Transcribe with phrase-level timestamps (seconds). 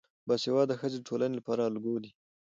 [0.27, 2.11] باسواده ښځې د ټولنې لپاره الګو دي.